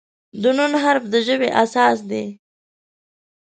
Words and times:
د 0.41 0.43
"ن" 0.57 0.59
حرف 0.83 1.03
د 1.11 1.13
ژبې 1.27 1.49
اساس 1.63 1.97
دی. 2.09 2.25